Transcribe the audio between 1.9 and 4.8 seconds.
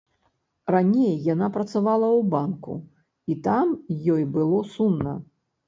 ў банку і там ёй было